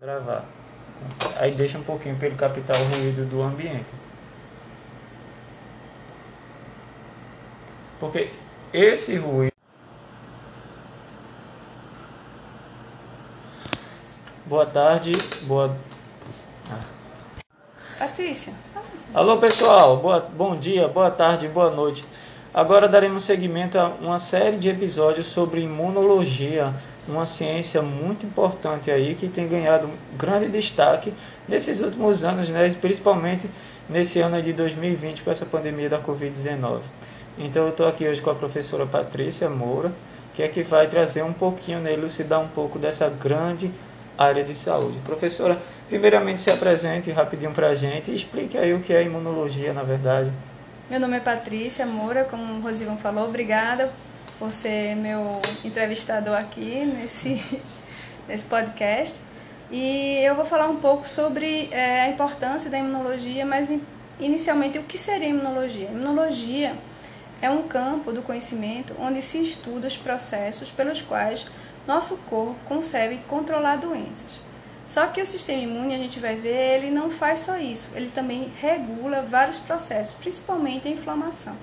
Gravar. 0.00 0.46
Aí 1.36 1.52
deixa 1.52 1.76
um 1.76 1.82
pouquinho 1.82 2.16
para 2.16 2.28
ele 2.28 2.34
captar 2.34 2.74
o 2.74 2.84
ruído 2.84 3.28
do 3.28 3.42
ambiente. 3.42 3.92
Porque 7.98 8.30
esse 8.72 9.16
ruído. 9.16 9.52
Boa 14.46 14.64
tarde, 14.64 15.12
boa. 15.42 15.76
Patrícia. 17.98 18.54
Alô 19.12 19.36
pessoal, 19.36 19.98
boa, 19.98 20.20
bom 20.20 20.56
dia, 20.56 20.88
boa 20.88 21.10
tarde, 21.10 21.46
boa 21.46 21.70
noite. 21.70 22.06
Agora 22.54 22.88
daremos 22.88 23.24
seguimento 23.24 23.78
a 23.78 23.88
uma 23.88 24.18
série 24.18 24.56
de 24.56 24.70
episódios 24.70 25.26
sobre 25.26 25.60
imunologia 25.60 26.74
uma 27.08 27.26
ciência 27.26 27.82
muito 27.82 28.26
importante 28.26 28.90
aí 28.90 29.14
que 29.14 29.28
tem 29.28 29.48
ganhado 29.48 29.88
grande 30.16 30.48
destaque 30.48 31.12
nesses 31.48 31.80
últimos 31.80 32.24
anos, 32.24 32.48
né, 32.50 32.68
principalmente 32.80 33.48
nesse 33.88 34.20
ano 34.20 34.40
de 34.40 34.52
2020 34.52 35.22
com 35.22 35.30
essa 35.30 35.46
pandemia 35.46 35.88
da 35.88 35.98
Covid-19. 35.98 36.80
Então 37.38 37.64
eu 37.64 37.70
estou 37.70 37.88
aqui 37.88 38.06
hoje 38.06 38.20
com 38.20 38.30
a 38.30 38.34
professora 38.34 38.86
Patrícia 38.86 39.48
Moura, 39.48 39.92
que 40.34 40.42
é 40.42 40.48
que 40.48 40.62
vai 40.62 40.86
trazer 40.86 41.22
um 41.22 41.32
pouquinho, 41.32 41.80
né, 41.80 41.92
elucidar 41.92 42.40
um 42.40 42.48
pouco 42.48 42.78
dessa 42.78 43.08
grande 43.08 43.70
área 44.16 44.44
de 44.44 44.54
saúde. 44.54 44.98
Professora, 45.04 45.58
primeiramente 45.88 46.40
se 46.40 46.50
apresente 46.50 47.10
rapidinho 47.10 47.52
para 47.52 47.68
a 47.68 47.74
gente 47.74 48.10
e 48.10 48.14
explique 48.14 48.56
aí 48.56 48.72
o 48.74 48.80
que 48.80 48.92
é 48.92 49.02
imunologia, 49.02 49.72
na 49.72 49.82
verdade. 49.82 50.30
Meu 50.88 51.00
nome 51.00 51.16
é 51.16 51.20
Patrícia 51.20 51.86
Moura, 51.86 52.24
como 52.24 52.58
o 52.58 52.60
Rosivão 52.60 52.96
falou, 52.96 53.24
obrigada 53.24 53.90
por 54.40 54.50
ser 54.52 54.96
meu 54.96 55.38
entrevistador 55.62 56.34
aqui 56.34 56.86
nesse, 56.86 57.44
nesse 58.26 58.44
podcast. 58.46 59.20
E 59.70 60.16
eu 60.24 60.34
vou 60.34 60.46
falar 60.46 60.66
um 60.66 60.80
pouco 60.80 61.06
sobre 61.06 61.68
é, 61.70 62.00
a 62.00 62.08
importância 62.08 62.70
da 62.70 62.78
imunologia, 62.78 63.44
mas 63.44 63.70
inicialmente 64.18 64.78
o 64.78 64.82
que 64.82 64.96
seria 64.96 65.28
imunologia? 65.28 65.88
Imunologia 65.88 66.74
é 67.42 67.50
um 67.50 67.68
campo 67.68 68.12
do 68.12 68.22
conhecimento 68.22 68.96
onde 68.98 69.20
se 69.20 69.42
estuda 69.42 69.86
os 69.86 69.96
processos 69.96 70.70
pelos 70.70 71.02
quais 71.02 71.46
nosso 71.86 72.16
corpo 72.28 72.56
consegue 72.66 73.18
controlar 73.28 73.76
doenças. 73.76 74.40
Só 74.86 75.06
que 75.06 75.20
o 75.20 75.26
sistema 75.26 75.62
imune, 75.62 75.94
a 75.94 75.98
gente 75.98 76.18
vai 76.18 76.34
ver, 76.34 76.78
ele 76.78 76.90
não 76.90 77.10
faz 77.10 77.40
só 77.40 77.58
isso, 77.58 77.88
ele 77.94 78.10
também 78.10 78.50
regula 78.60 79.22
vários 79.22 79.58
processos, 79.58 80.14
principalmente 80.14 80.88
a 80.88 80.90
inflamação. 80.90 81.56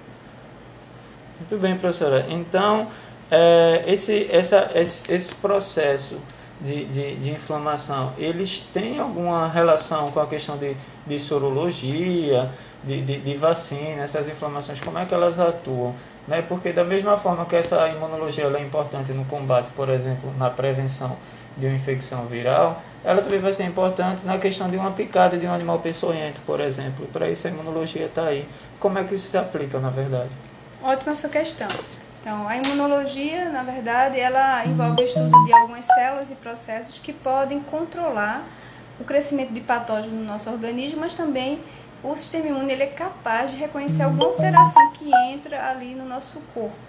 Muito 1.40 1.62
bem, 1.62 1.78
professora. 1.78 2.26
Então, 2.30 2.88
é, 3.30 3.84
esse, 3.88 4.28
essa, 4.32 4.72
esse, 4.74 5.12
esse 5.14 5.36
processo 5.36 6.20
de, 6.60 6.86
de, 6.86 7.16
de, 7.16 7.32
inflamação, 7.32 8.14
eles 8.18 8.62
têm 8.74 9.00
alguma 9.00 9.48
relação 9.48 10.12
com 10.12 10.20
a 10.20 10.26
questão 10.26 10.58
de, 10.58 10.76
de 11.06 11.20
sorologia, 11.20 12.50
de, 12.84 13.02
de, 13.02 13.20
de 13.20 13.36
vacina, 13.36 14.02
essas 14.02 14.28
inflamações, 14.28 14.80
como 14.80 14.98
é 14.98 15.06
que 15.06 15.14
elas 15.14 15.40
atuam? 15.40 15.94
Né? 16.28 16.42
Porque 16.42 16.74
da 16.74 16.84
mesma 16.84 17.18
forma 17.18 17.46
que 17.46 17.56
essa 17.56 17.88
imunologia 17.90 18.46
é 18.46 18.62
importante 18.62 19.14
no 19.14 19.26
combate, 19.26 19.70
por 19.72 19.90
exemplo, 19.90 20.34
na 20.38 20.50
prevenção 20.50 21.18
de 21.56 21.68
uma 21.68 21.76
infecção 21.76 22.26
viral, 22.26 22.82
ela 23.04 23.22
também 23.22 23.40
vai 23.40 23.54
ser 23.54 23.64
importante 23.64 24.26
na 24.26 24.38
questão 24.38 24.70
de 24.70 24.78
uma 24.78 24.92
picada 24.92 25.38
de 25.38 25.46
um 25.46 25.54
animal 25.54 25.80
peçonhento, 25.80 26.42
por 26.46 26.60
exemplo. 26.60 27.08
Para 27.14 27.30
isso 27.30 27.48
a 27.48 27.50
imunologia 27.50 28.06
está 28.06 28.24
aí. 28.24 28.48
Como 28.80 28.98
é 28.98 29.04
que 29.04 29.16
isso 29.16 29.30
se 29.30 29.38
aplica, 29.38 29.80
na 29.80 29.90
verdade? 29.90 30.30
Ótima 30.82 31.16
sua 31.16 31.30
questão. 31.30 31.68
Então, 32.22 32.48
a 32.48 32.58
imunologia, 32.58 33.50
na 33.50 33.64
verdade, 33.64 34.20
ela 34.20 34.66
envolve 34.66 35.02
o 35.02 35.06
estudo 35.06 35.46
de 35.46 35.54
algumas 35.54 35.86
células 35.86 36.30
e 36.30 36.36
processos 36.36 37.00
que 37.00 37.14
podem 37.14 37.60
controlar 37.62 38.44
o 39.00 39.04
crescimento 39.04 39.54
de 39.54 39.62
patógenos 39.62 40.20
no 40.20 40.26
nosso 40.26 40.50
organismo, 40.50 41.00
mas 41.00 41.16
também 41.16 41.62
o 42.04 42.16
sistema 42.16 42.48
imune 42.48 42.74
ele 42.74 42.84
é 42.84 42.88
capaz 42.88 43.52
de 43.52 43.58
reconhecer 43.58 44.04
alguma 44.04 44.26
alteração 44.26 44.92
que 44.94 45.10
entra 45.32 45.70
ali 45.70 45.96
no 45.96 46.06
nosso 46.06 46.40
corpo. 46.54 46.87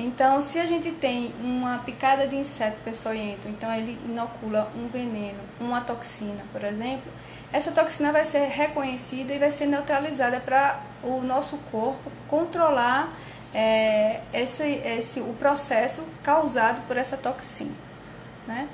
Então, 0.00 0.40
se 0.40 0.60
a 0.60 0.64
gente 0.64 0.92
tem 0.92 1.34
uma 1.42 1.78
picada 1.78 2.28
de 2.28 2.36
inseto 2.36 2.76
peçonhento, 2.84 3.48
então 3.48 3.74
ele 3.74 3.98
inocula 4.06 4.70
um 4.76 4.86
veneno, 4.86 5.40
uma 5.60 5.80
toxina, 5.80 6.40
por 6.52 6.62
exemplo, 6.62 7.10
essa 7.52 7.72
toxina 7.72 8.12
vai 8.12 8.24
ser 8.24 8.46
reconhecida 8.46 9.34
e 9.34 9.38
vai 9.38 9.50
ser 9.50 9.66
neutralizada 9.66 10.38
para 10.38 10.80
o 11.02 11.20
nosso 11.20 11.58
corpo 11.72 12.12
controlar 12.28 13.12
é, 13.52 14.20
esse, 14.32 14.62
esse, 14.62 15.18
o 15.18 15.34
processo 15.34 16.04
causado 16.22 16.86
por 16.86 16.96
essa 16.96 17.16
toxina. 17.16 17.74
Né? 18.46 18.68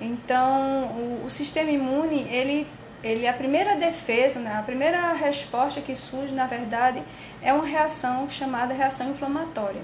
Então, 0.00 0.84
o, 0.86 1.24
o 1.26 1.30
sistema 1.30 1.70
imune, 1.70 2.26
ele, 2.30 2.66
ele 3.04 3.28
a 3.28 3.34
primeira 3.34 3.76
defesa, 3.76 4.40
né, 4.40 4.56
a 4.58 4.62
primeira 4.62 5.12
resposta 5.12 5.82
que 5.82 5.94
surge, 5.94 6.32
na 6.32 6.46
verdade, 6.46 7.02
é 7.42 7.52
uma 7.52 7.66
reação 7.66 8.30
chamada 8.30 8.72
reação 8.72 9.10
inflamatória, 9.10 9.82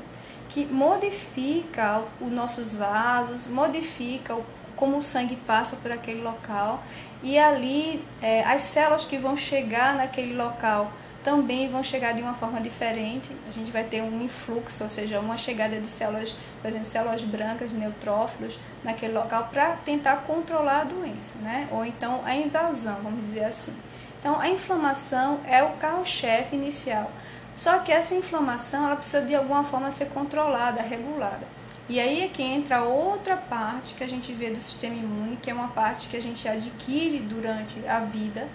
que 0.55 0.65
modifica 0.65 2.01
os 2.21 2.31
nossos 2.31 2.75
vasos, 2.77 3.49
modifica 3.49 4.35
o 4.35 4.47
como 4.77 4.97
o 4.97 5.03
sangue 5.03 5.37
passa 5.37 5.77
por 5.77 5.91
aquele 5.91 6.21
local 6.21 6.83
e 7.23 7.39
ali 7.39 8.05
é, 8.21 8.45
as 8.45 8.63
células 8.65 9.05
que 9.05 9.17
vão 9.17 9.37
chegar 9.37 9.95
naquele 9.95 10.35
local 10.35 10.93
também 11.23 11.71
vão 11.71 11.83
chegar 11.83 12.13
de 12.13 12.21
uma 12.21 12.35
forma 12.35 12.61
diferente. 12.61 13.31
A 13.49 13.51
gente 13.51 13.71
vai 13.71 13.83
ter 13.83 14.03
um 14.03 14.23
influxo, 14.23 14.85
ou 14.85 14.91
seja, 14.91 15.19
uma 15.21 15.39
chegada 15.39 15.81
de 15.81 15.87
células, 15.87 16.37
por 16.61 16.69
exemplo, 16.69 16.87
células 16.87 17.23
brancas, 17.23 17.73
neutrófilos, 17.73 18.59
naquele 18.85 19.15
local 19.15 19.49
para 19.51 19.77
tentar 19.77 20.17
controlar 20.27 20.83
a 20.83 20.85
doença, 20.85 21.35
né? 21.41 21.67
Ou 21.71 21.83
então 21.83 22.21
a 22.27 22.37
invasão, 22.37 22.99
vamos 23.03 23.25
dizer 23.25 23.45
assim. 23.45 23.75
Então, 24.21 24.39
a 24.39 24.49
inflamação 24.51 25.41
é 25.47 25.63
o 25.63 25.71
carro-chefe 25.73 26.57
inicial. 26.57 27.11
Só 27.55 27.79
que 27.79 27.93
essa 27.93 28.15
inflamação, 28.15 28.87
ela 28.87 28.97
precisa 28.97 29.23
de 29.23 29.35
alguma 29.35 29.65
forma 29.65 29.91
ser 29.91 30.07
controlada, 30.07 30.83
regulada. 30.83 31.47
E 31.89 32.01
aí 32.01 32.23
é 32.23 32.29
que 32.29 32.43
entra 32.43 32.83
outra 32.83 33.37
parte 33.37 33.95
que 33.95 34.03
a 34.03 34.07
gente 34.07 34.33
vê 34.33 34.51
do 34.51 34.59
sistema 34.59 34.95
imune, 34.95 35.37
que 35.37 35.51
é 35.51 35.55
uma 35.55 35.69
parte 35.69 36.09
que 36.09 36.17
a 36.17 36.23
gente 36.23 36.49
adquire 36.49 37.19
durante 37.19 37.87
a 37.87 38.01
vida 38.01 38.49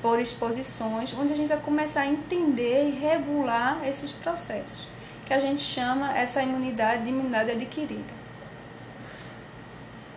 por 0.00 0.18
exposições, 0.18 1.14
onde 1.14 1.32
a 1.32 1.36
gente 1.36 1.48
vai 1.48 1.60
começar 1.60 2.02
a 2.02 2.06
entender 2.06 2.88
e 2.88 2.90
regular 2.98 3.78
esses 3.86 4.12
processos, 4.12 4.88
que 5.26 5.32
a 5.32 5.38
gente 5.38 5.62
chama 5.62 6.16
essa 6.16 6.42
imunidade 6.42 7.04
de 7.04 7.10
imunidade 7.10 7.50
adquirida. 7.50 8.24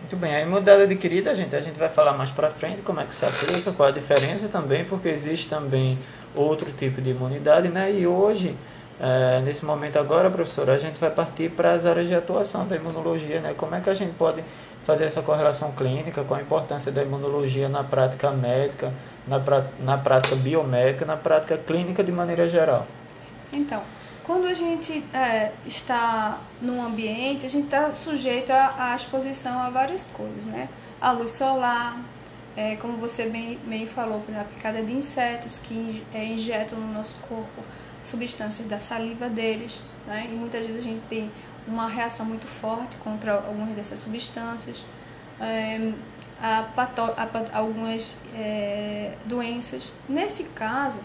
Muito 0.01 0.15
bem, 0.15 0.35
a 0.35 0.41
imunidade 0.41 0.83
adquirida, 0.83 1.35
gente, 1.35 1.53
a 1.55 1.59
gente 1.59 1.77
vai 1.77 1.89
falar 1.89 2.13
mais 2.13 2.31
para 2.31 2.49
frente 2.49 2.81
como 2.81 3.01
é 3.01 3.05
que 3.05 3.13
se 3.13 3.25
aplica, 3.25 3.73
qual 3.73 3.89
a 3.89 3.91
diferença 3.91 4.47
também, 4.47 4.85
porque 4.85 5.09
existe 5.09 5.49
também 5.49 5.99
outro 6.39 6.71
tipo 6.71 7.01
de 7.01 7.11
imunidade, 7.11 7.69
né? 7.69 7.91
E 7.91 8.05
hoje 8.05 8.55
é, 8.99 9.41
nesse 9.41 9.63
momento 9.63 9.99
agora, 9.99 10.29
professora, 10.29 10.73
a 10.73 10.77
gente 10.77 10.99
vai 10.99 11.11
partir 11.11 11.51
para 11.51 11.73
as 11.73 11.85
áreas 11.85 12.07
de 12.07 12.15
atuação 12.15 12.67
da 12.67 12.75
imunologia, 12.75 13.39
né? 13.39 13.53
Como 13.55 13.75
é 13.75 13.81
que 13.81 13.89
a 13.89 13.93
gente 13.93 14.13
pode 14.13 14.43
fazer 14.85 15.05
essa 15.05 15.21
correlação 15.21 15.71
clínica 15.71 16.23
com 16.23 16.33
a 16.33 16.41
importância 16.41 16.91
da 16.91 17.03
imunologia 17.03 17.69
na 17.69 17.83
prática 17.83 18.31
médica, 18.31 18.91
na, 19.27 19.39
na 19.79 19.97
prática 19.97 20.35
biomédica, 20.35 21.05
na 21.05 21.15
prática 21.15 21.57
clínica 21.57 22.03
de 22.03 22.11
maneira 22.11 22.49
geral? 22.49 22.87
Então, 23.53 23.83
quando 24.23 24.47
a 24.47 24.53
gente 24.53 25.05
é, 25.13 25.51
está 25.65 26.39
num 26.59 26.83
ambiente, 26.83 27.45
a 27.45 27.49
gente 27.49 27.65
está 27.65 27.93
sujeito 27.93 28.51
à, 28.51 28.95
exposição 28.95 29.61
a 29.61 29.69
várias 29.69 30.09
coisas, 30.09 30.45
né? 30.45 30.69
A 30.99 31.11
luz 31.11 31.33
solar, 31.33 31.99
é, 32.57 32.75
como 32.75 32.97
você 32.97 33.29
bem, 33.29 33.59
bem 33.65 33.85
falou, 33.85 34.23
a 34.35 34.43
picada 34.43 34.81
de 34.81 34.91
insetos 34.91 35.59
que 35.59 36.03
é, 36.11 36.25
injetam 36.25 36.79
no 36.79 36.91
nosso 36.91 37.15
corpo 37.17 37.63
substâncias 38.03 38.67
da 38.67 38.79
saliva 38.79 39.29
deles, 39.29 39.79
né? 40.07 40.27
e 40.27 40.33
muitas 40.33 40.65
vezes 40.65 40.81
a 40.81 40.83
gente 40.83 41.03
tem 41.07 41.31
uma 41.67 41.87
reação 41.87 42.25
muito 42.25 42.47
forte 42.47 42.95
contra 42.97 43.33
algumas 43.33 43.75
dessas 43.75 43.99
substâncias, 43.99 44.83
é, 45.39 45.91
a 46.41 46.65
a, 46.75 47.57
algumas 47.59 48.17
é, 48.33 49.13
doenças. 49.25 49.93
Nesse 50.09 50.45
caso, 50.45 50.99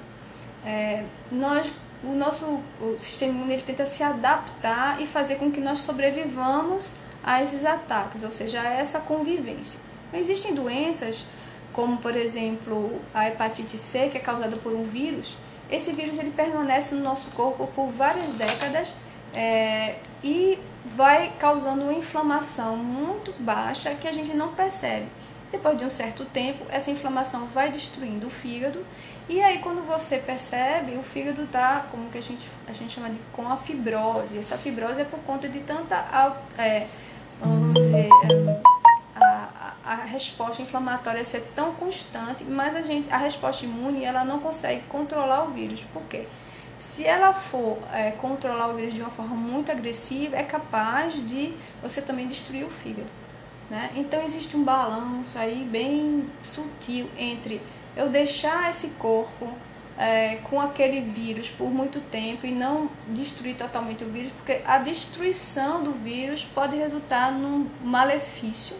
é, 0.65 1.05
nós, 1.31 1.71
o 2.03 2.15
nosso 2.15 2.47
o 2.81 2.97
sistema 2.99 3.33
imune 3.33 3.55
ele 3.55 3.63
tenta 3.63 3.85
se 3.85 4.03
adaptar 4.03 5.03
e 5.03 5.07
fazer 5.07 5.37
com 5.37 5.51
que 5.51 5.61
nós 5.61 5.81
sobrevivamos 5.81 6.93
a 7.23 7.43
esses 7.43 7.67
ataques, 7.67 8.23
ou 8.23 8.31
seja, 8.31 8.63
a 8.63 8.73
essa 8.73 9.01
convivência. 9.01 9.79
Existem 10.15 10.55
doenças, 10.55 11.27
como 11.73 11.99
por 11.99 12.17
exemplo 12.17 13.01
a 13.15 13.29
hepatite 13.29 13.79
C, 13.79 14.09
que 14.09 14.19
é 14.19 14.21
causada 14.21 14.57
por 14.57 14.73
um 14.73 14.85
vírus, 14.85 15.37
esse 15.71 15.93
vírus 15.93 16.19
ele 16.19 16.31
permanece 16.31 16.95
no 16.95 17.03
nosso 17.03 17.31
corpo 17.31 17.67
por 17.69 17.89
várias 17.89 18.35
décadas 18.35 18.95
é, 19.35 19.97
e 20.23 20.59
vai 20.95 21.33
causando 21.39 21.83
uma 21.85 21.95
inflamação 21.95 22.77
muito 22.77 23.33
baixa 23.39 23.95
que 23.95 24.07
a 24.07 24.13
gente 24.13 24.35
não 24.35 24.53
percebe. 24.53 25.07
Depois 25.51 25.79
de 25.79 25.85
um 25.85 25.91
certo 25.91 26.25
tempo, 26.25 26.65
essa 26.71 26.91
inflamação 26.91 27.47
vai 27.47 27.71
destruindo 27.71 28.27
o 28.27 28.31
fígado 28.31 28.85
e 29.29 29.41
aí 29.43 29.59
quando 29.59 29.87
você 29.87 30.19
percebe, 30.19 30.97
o 30.97 31.03
fígado 31.03 31.45
está, 31.45 31.87
como 31.91 32.11
que 32.11 32.19
a 32.19 32.23
gente, 32.23 32.47
a 32.67 32.73
gente 32.73 32.93
chama 32.93 33.09
de 33.09 33.19
com 33.33 33.49
a 33.51 33.57
fibrose. 33.57 34.37
Essa 34.37 34.59
fibrose 34.59 35.01
é 35.01 35.05
por 35.05 35.21
conta 35.21 35.49
de 35.49 35.61
tanta, 35.61 35.97
é, 36.59 36.87
vamos 37.41 37.75
dizer, 37.75 38.09
resposta 40.13 40.63
inflamatória 40.63 41.25
ser 41.25 41.41
tão 41.55 41.73
constante, 41.73 42.45
mas 42.45 42.77
a, 42.77 42.83
gente, 42.83 43.11
a 43.11 43.17
resposta 43.17 43.65
imune 43.65 44.05
ela 44.05 44.25
não 44.25 44.39
consegue 44.39 44.83
controlar 44.89 45.45
o 45.45 45.51
vírus. 45.51 45.81
Por 45.93 46.03
quê? 46.03 46.27
Se 46.79 47.05
ela 47.05 47.33
for 47.33 47.79
é, 47.93 48.11
controlar 48.11 48.69
o 48.69 48.75
vírus 48.75 48.95
de 48.95 49.01
uma 49.01 49.11
forma 49.11 49.35
muito 49.35 49.73
agressiva, 49.73 50.37
é 50.37 50.43
capaz 50.43 51.15
de 51.27 51.55
você 51.83 52.03
também 52.03 52.27
destruir 52.29 52.65
o 52.65 52.71
fígado. 52.71 53.09
Né? 53.71 53.91
Então 53.97 54.23
existe 54.23 54.57
um 54.57 54.63
balanço 54.63 55.39
aí 55.39 55.67
bem 55.71 56.29
sutil 56.43 57.09
entre 57.17 57.61
eu 57.97 58.09
deixar 58.09 58.69
esse 58.69 58.89
corpo 58.99 59.49
é, 59.99 60.37
com 60.45 60.61
aquele 60.61 61.01
vírus 61.01 61.49
por 61.49 61.71
muito 61.71 62.01
tempo 62.01 62.47
e 62.47 62.51
não 62.51 62.91
destruir 63.09 63.57
totalmente 63.57 64.05
o 64.05 64.09
vírus, 64.09 64.33
porque 64.33 64.61
a 64.67 64.79
destruição 64.79 65.83
do 65.83 65.93
vírus 65.93 66.45
pode 66.45 66.77
resultar 66.77 67.31
num 67.33 67.69
malefício 67.83 68.77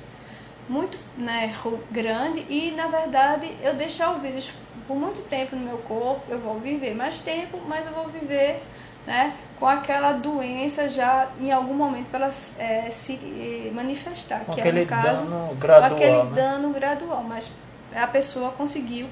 muito 0.69 0.99
né, 1.17 1.55
grande 1.91 2.47
e 2.49 2.73
na 2.77 2.87
verdade 2.87 3.51
eu 3.63 3.75
deixar 3.75 4.13
o 4.13 4.21
vírus 4.21 4.53
por 4.87 4.97
muito 4.97 5.23
tempo 5.23 5.57
no 5.57 5.63
meu 5.63 5.79
corpo, 5.79 6.23
eu 6.29 6.39
vou 6.39 6.59
viver 6.59 6.95
mais 6.95 7.19
tempo, 7.19 7.59
mas 7.67 7.87
eu 7.87 7.93
vou 7.93 8.09
viver 8.09 8.63
né, 9.07 9.35
com 9.59 9.67
aquela 9.67 10.13
doença 10.13 10.89
já 10.89 11.29
em 11.41 11.53
algum 11.53 11.75
momento 11.75 12.09
para 12.11 12.27
ela 12.27 12.35
é, 12.59 12.91
se 12.91 13.15
eh, 13.15 13.71
manifestar, 13.73 14.41
com 14.45 14.53
que 14.53 14.61
é 14.61 14.73
no 14.73 14.87
caso 14.87 15.25
dano 15.25 15.55
gradual, 15.55 15.93
aquele 15.93 16.23
né? 16.25 16.31
dano 16.35 16.71
gradual, 16.71 17.23
mas 17.23 17.53
a 17.95 18.07
pessoa 18.07 18.51
conseguiu 18.53 19.07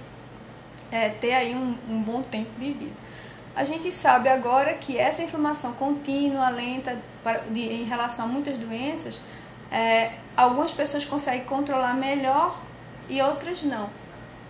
é, 0.90 1.08
ter 1.08 1.32
aí 1.32 1.54
um, 1.54 1.76
um 1.88 2.02
bom 2.02 2.22
tempo 2.22 2.50
de 2.58 2.72
vida. 2.72 3.10
A 3.54 3.64
gente 3.64 3.92
sabe 3.92 4.28
agora 4.28 4.74
que 4.74 4.96
essa 4.98 5.22
inflamação 5.22 5.72
contínua, 5.72 6.50
lenta, 6.50 6.96
para, 7.22 7.40
de, 7.50 7.60
em 7.60 7.84
relação 7.84 8.24
a 8.24 8.28
muitas 8.28 8.56
doenças, 8.56 9.20
é, 9.70 10.12
algumas 10.36 10.72
pessoas 10.72 11.04
conseguem 11.04 11.44
controlar 11.44 11.94
melhor 11.94 12.60
e 13.08 13.20
outras 13.22 13.62
não. 13.62 13.88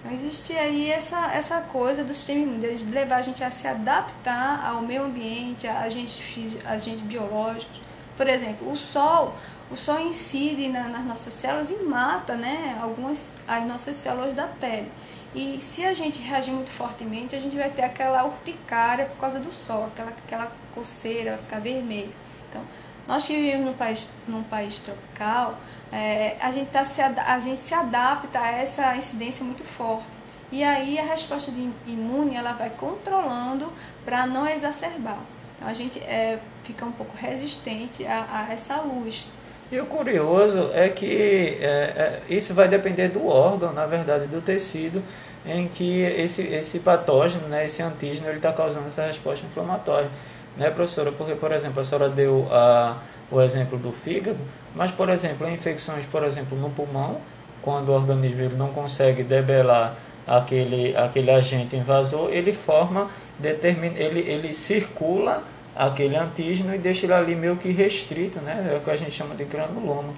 Então, 0.01 0.13
existe 0.13 0.55
aí 0.55 0.91
essa, 0.91 1.31
essa 1.33 1.61
coisa 1.61 2.03
do 2.03 2.15
sistema 2.15 2.59
de 2.59 2.85
levar 2.85 3.17
a 3.17 3.23
gente 3.23 3.45
a 3.45 3.51
se 3.51 3.69
adaptar 3.69 4.65
ao 4.67 4.81
meio 4.81 5.05
ambiente, 5.05 5.67
a 5.67 5.81
agentes, 5.81 6.57
agentes 6.65 7.03
biológicos. 7.03 7.81
Por 8.17 8.27
exemplo, 8.27 8.71
o 8.71 8.77
sol, 8.77 9.35
o 9.71 9.77
sol 9.77 10.01
incide 10.01 10.69
na, 10.69 10.85
nas 10.85 11.05
nossas 11.05 11.35
células 11.35 11.71
e 11.71 11.83
mata 11.83 12.35
né, 12.35 12.79
algumas 12.81 13.31
as 13.47 13.67
nossas 13.67 13.97
células 13.97 14.35
da 14.35 14.47
pele. 14.47 14.91
E 15.35 15.61
se 15.63 15.85
a 15.85 15.95
gente 15.95 16.21
reagir 16.21 16.53
muito 16.53 16.71
fortemente, 16.71 17.37
a 17.37 17.41
gente 17.41 17.57
vai 17.57 17.71
ter 17.71 17.83
aquela 17.83 18.25
urticária 18.25 19.05
por 19.05 19.19
causa 19.19 19.39
do 19.39 19.53
sol, 19.53 19.87
aquela, 19.87 20.11
aquela 20.11 20.51
coceira, 20.75 21.33
vai 21.33 21.41
ficar 21.43 21.61
vermelho. 21.61 22.13
Então, 22.49 22.63
nós 23.07 23.25
que 23.27 23.37
vivemos 23.37 23.67
num 23.67 23.73
país, 23.75 24.11
num 24.29 24.43
país 24.43 24.79
tropical, 24.79 25.59
é, 25.93 26.37
a, 26.41 26.51
gente 26.53 26.71
tá 26.71 26.85
se, 26.85 27.01
a 27.03 27.39
gente 27.39 27.61
se 27.61 27.75
adapta 27.75 28.39
a 28.39 28.53
essa 28.53 28.97
incidência 28.97 29.45
muito 29.45 29.65
forte. 29.65 30.07
E 30.53 30.65
aí 30.65 30.99
a 30.99 31.05
resposta 31.05 31.53
imune 31.87 32.35
ela 32.35 32.53
vai 32.53 32.71
controlando 32.71 33.73
para 34.05 34.27
não 34.27 34.47
exacerbar. 34.47 35.19
Então 35.55 35.69
a 35.69 35.75
gente 35.75 35.99
é, 36.01 36.39
fica 36.65 36.85
um 36.85 36.93
pouco 36.93 37.17
resistente 37.17 38.05
a, 38.07 38.47
a 38.49 38.53
essa 38.53 38.81
luz. 38.81 39.27
E 39.71 39.79
o 39.79 39.87
curioso 39.87 40.71
é 40.73 40.89
que 40.89 41.59
é, 41.61 41.67
é, 41.67 42.21
isso 42.29 42.53
vai 42.53 42.67
depender 42.67 43.09
do 43.09 43.29
órgão, 43.29 43.73
na 43.73 43.87
verdade, 43.87 44.27
do 44.27 44.41
tecido 44.41 45.03
em 45.47 45.69
que 45.69 46.03
esse, 46.03 46.43
esse 46.43 46.81
patógeno, 46.81 47.47
né, 47.49 47.65
esse 47.65 47.81
antígeno, 47.81 48.29
ele 48.29 48.39
está 48.39 48.53
causando 48.53 48.89
essa 48.89 49.07
resposta 49.07 49.47
inflamatória. 49.47 50.11
Né, 50.61 50.69
professora? 50.69 51.11
Porque, 51.11 51.35
por 51.35 51.53
exemplo, 51.53 51.81
a 51.81 51.85
senhora 51.85 52.11
deu 52.11 52.47
a, 52.51 52.99
o 53.31 53.41
exemplo 53.41 53.79
do 53.79 53.91
fígado, 53.93 54.37
mas, 54.77 54.91
por 54.91 55.09
exemplo, 55.09 55.49
em 55.49 55.55
infecções, 55.55 56.05
por 56.05 56.23
exemplo, 56.23 56.59
no 56.59 56.69
pulmão, 56.69 57.19
quando 57.63 57.89
o 57.89 57.93
organismo 57.93 58.43
ele 58.43 58.57
não 58.57 58.69
consegue 58.69 59.23
debelar 59.23 59.97
aquele, 60.27 60.95
aquele 60.95 61.31
agente 61.31 61.75
invasor, 61.77 62.29
ele 62.31 62.53
forma, 62.53 63.09
determina, 63.39 63.99
ele, 63.99 64.21
ele 64.21 64.53
circula 64.53 65.43
aquele 65.75 66.15
antígeno 66.15 66.75
e 66.75 66.79
deixa 66.79 67.07
ele 67.07 67.15
ali 67.15 67.35
meio 67.35 67.57
que 67.57 67.73
restrito, 67.73 68.39
né? 68.41 68.71
É 68.71 68.77
o 68.77 68.81
que 68.81 68.91
a 68.91 68.97
gente 68.97 69.13
chama 69.13 69.35
de 69.35 69.45
granuloma. 69.45 70.13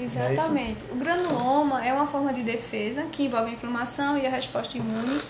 Exatamente. 0.00 0.84
o 0.92 0.94
granuloma 0.94 1.84
é 1.84 1.92
uma 1.92 2.06
forma 2.06 2.32
de 2.32 2.44
defesa 2.44 3.02
que 3.10 3.24
envolve 3.24 3.50
a 3.50 3.54
inflamação 3.54 4.16
e 4.16 4.24
a 4.24 4.30
resposta 4.30 4.78
imune, 4.78 5.20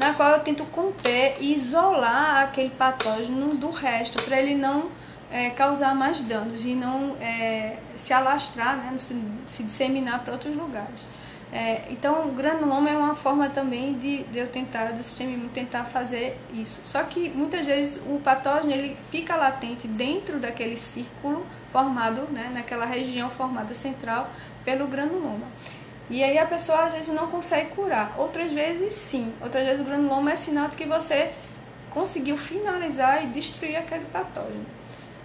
na 0.00 0.14
qual 0.14 0.30
eu 0.30 0.40
tento 0.40 0.64
conter 0.64 1.36
e 1.40 1.52
isolar 1.52 2.44
aquele 2.44 2.70
patógeno 2.70 3.54
do 3.54 3.70
resto, 3.70 4.22
para 4.22 4.40
ele 4.40 4.54
não 4.54 4.86
é, 5.30 5.50
causar 5.50 5.94
mais 5.94 6.22
danos 6.22 6.64
e 6.64 6.74
não 6.74 7.16
é, 7.20 7.76
se 7.98 8.10
alastrar, 8.14 8.78
né, 8.78 8.96
se, 8.98 9.14
se 9.46 9.62
disseminar 9.62 10.20
para 10.20 10.32
outros 10.32 10.56
lugares. 10.56 11.04
É, 11.52 11.82
então, 11.90 12.28
o 12.28 12.32
granuloma 12.32 12.88
é 12.88 12.96
uma 12.96 13.14
forma 13.14 13.50
também 13.50 13.92
de, 13.98 14.22
de 14.24 14.38
eu 14.38 14.46
tentar, 14.46 14.92
do 14.92 15.02
sistema 15.02 15.32
imune, 15.32 15.50
tentar 15.50 15.84
fazer 15.84 16.38
isso. 16.54 16.80
Só 16.84 17.02
que 17.02 17.28
muitas 17.28 17.66
vezes 17.66 18.00
o 18.06 18.20
patógeno 18.20 18.72
ele 18.72 18.96
fica 19.10 19.36
latente 19.36 19.86
dentro 19.86 20.38
daquele 20.38 20.78
círculo 20.78 21.44
formado, 21.70 22.22
né, 22.32 22.50
naquela 22.54 22.86
região 22.86 23.28
formada 23.28 23.74
central 23.74 24.30
pelo 24.64 24.86
granuloma. 24.86 25.46
E 26.10 26.24
aí 26.24 26.36
a 26.36 26.44
pessoa 26.44 26.86
às 26.86 26.92
vezes 26.92 27.14
não 27.14 27.28
consegue 27.28 27.70
curar. 27.70 28.14
Outras 28.18 28.52
vezes 28.52 28.94
sim. 28.94 29.32
Outras 29.40 29.64
vezes 29.64 29.80
o 29.80 29.84
granuloma 29.84 30.32
é 30.32 30.36
sinal 30.36 30.68
de 30.68 30.74
que 30.74 30.84
você 30.84 31.32
conseguiu 31.90 32.36
finalizar 32.36 33.22
e 33.24 33.28
destruir 33.28 33.76
aquele 33.76 34.04
patógeno. 34.06 34.66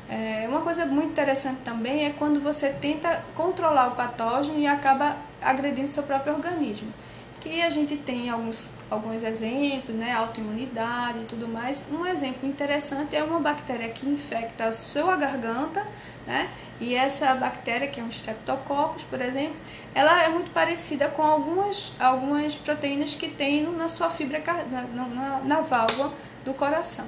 É, 0.08 0.46
uma 0.48 0.62
coisa 0.62 0.86
muito 0.86 1.10
interessante 1.10 1.62
também 1.64 2.06
é 2.06 2.12
quando 2.12 2.40
você 2.40 2.70
tenta 2.70 3.24
controlar 3.34 3.88
o 3.88 3.96
patógeno 3.96 4.60
e 4.60 4.68
acaba 4.68 5.18
agredindo 5.42 5.88
seu 5.88 6.04
próprio 6.04 6.36
organismo. 6.36 6.94
Que 7.42 7.64
a 7.64 7.70
gente 7.72 7.98
tem 7.98 8.30
alguns, 8.30 8.70
alguns 8.90 9.24
exemplos, 9.24 9.96
né, 9.96 10.14
autoimunidade 10.14 11.20
e 11.20 11.26
tudo 11.26 11.48
mais. 11.48 11.84
Um 11.92 12.06
exemplo 12.06 12.48
interessante 12.48 13.16
é 13.16 13.24
uma 13.24 13.40
bactéria 13.40 13.90
que 13.90 14.08
infecta 14.08 14.66
a 14.66 14.72
sua 14.72 15.16
garganta, 15.16 15.86
né, 16.28 16.50
e 16.80 16.94
essa 16.94 17.34
bactéria, 17.36 17.88
que 17.88 18.00
é 18.00 18.04
um 18.04 18.10
Streptococcus, 18.10 19.04
por 19.04 19.22
exemplo, 19.22 19.56
ela 19.94 20.22
é 20.22 20.28
muito 20.28 20.52
parecida 20.52 21.08
com 21.08 21.22
algumas, 21.22 21.94
algumas 22.00 22.56
proteínas 22.56 23.16
que 23.16 23.30
tem 23.30 23.64
na 23.64 23.88
sua 23.88 24.10
fibra, 24.10 24.44
na, 24.70 24.82
na, 24.82 25.40
na 25.40 25.62
válvula 25.62 26.12
do 26.44 26.54
coração. 26.54 27.06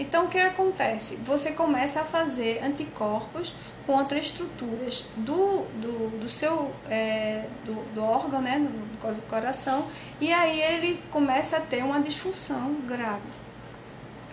Então, 0.00 0.24
o 0.24 0.28
que 0.28 0.38
acontece? 0.38 1.16
Você 1.26 1.52
começa 1.52 2.00
a 2.00 2.04
fazer 2.04 2.64
anticorpos 2.64 3.52
contra 3.86 4.18
estruturas 4.18 5.04
do, 5.14 5.66
do, 5.78 6.20
do 6.20 6.28
seu 6.30 6.72
é, 6.88 7.44
do, 7.66 7.74
do, 7.94 8.02
órgão, 8.02 8.40
né, 8.40 8.58
do, 8.58 9.14
do 9.14 9.22
coração, 9.28 9.86
e 10.18 10.32
aí 10.32 10.58
ele 10.58 11.02
começa 11.10 11.58
a 11.58 11.60
ter 11.60 11.84
uma 11.84 12.00
disfunção 12.00 12.76
grave. 12.88 13.20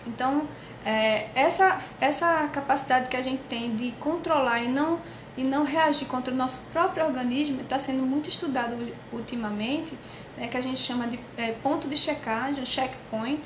Então, 0.06 0.48
é, 0.86 1.28
essa, 1.34 1.82
essa 2.00 2.48
capacidade 2.50 3.10
que 3.10 3.16
a 3.18 3.22
gente 3.22 3.42
tem 3.42 3.76
de 3.76 3.90
controlar 4.00 4.60
e 4.62 4.68
não, 4.68 4.98
e 5.36 5.42
não 5.42 5.64
reagir 5.64 6.08
contra 6.08 6.32
o 6.32 6.36
nosso 6.36 6.60
próprio 6.72 7.04
organismo 7.04 7.60
está 7.60 7.78
sendo 7.78 8.06
muito 8.06 8.30
estudado 8.30 8.74
ultimamente, 9.12 9.92
né, 10.38 10.48
que 10.48 10.56
a 10.56 10.62
gente 10.62 10.78
chama 10.78 11.06
de 11.06 11.20
é, 11.36 11.52
ponto 11.62 11.86
de 11.86 11.96
checagem, 11.96 12.64
checkpoint, 12.64 13.42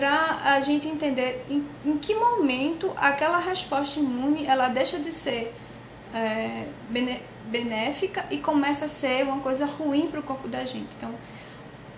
para 0.00 0.40
a 0.54 0.60
gente 0.62 0.88
entender 0.88 1.44
em, 1.50 1.62
em, 1.84 1.98
que 1.98 2.14
momento 2.14 2.90
aquela 2.96 3.38
resposta 3.38 4.00
imune 4.00 4.46
ela 4.46 4.68
deixa 4.68 4.98
de 4.98 5.12
ser 5.12 5.54
é, 6.14 6.64
benéfica 7.44 8.24
e 8.30 8.38
começa 8.38 8.86
a 8.86 8.88
ser 8.88 9.24
uma 9.24 9.42
coisa 9.42 9.66
ruim 9.66 10.08
para 10.10 10.20
o 10.20 10.22
corpo 10.22 10.48
da 10.48 10.64
gente. 10.64 10.88
Então, 10.96 11.10